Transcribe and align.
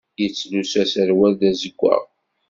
Yettlussu 0.21 0.77
aserwal 0.81 1.33
d 1.39 1.41
azeggaɣ. 1.49 2.01